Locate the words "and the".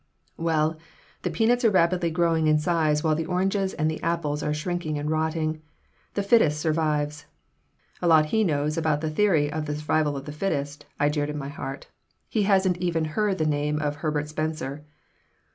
3.75-4.01